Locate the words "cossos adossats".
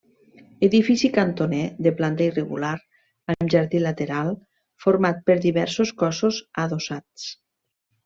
6.05-7.33